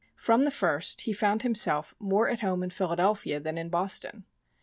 From 0.15 0.45
the 0.45 0.49
first 0.49 1.01
he 1.01 1.13
found 1.13 1.43
himself 1.43 1.93
more 1.99 2.27
at 2.27 2.39
home 2.39 2.63
in 2.63 2.71
Philadelphia 2.71 3.39
than 3.39 3.55
in 3.59 3.69
Boston. 3.69 4.23